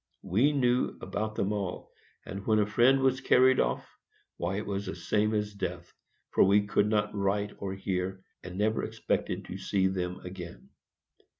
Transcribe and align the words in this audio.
We 0.23 0.51
knew 0.51 0.97
about 0.99 1.35
them 1.35 1.53
all; 1.53 1.91
and 2.25 2.43
when 2.47 2.57
a 2.57 2.65
friend 2.65 3.01
was 3.01 3.21
carried 3.21 3.59
off, 3.59 3.87
why, 4.37 4.55
it 4.57 4.65
was 4.65 4.87
the 4.87 4.95
same 4.95 5.31
as 5.35 5.53
death, 5.53 5.93
for 6.31 6.43
we 6.43 6.65
could 6.65 6.87
not 6.89 7.13
write 7.13 7.51
or 7.59 7.75
hear, 7.75 8.23
and 8.43 8.57
never 8.57 8.83
expected 8.83 9.45
to 9.45 9.59
see 9.59 9.85
them 9.85 10.19
again. 10.21 10.69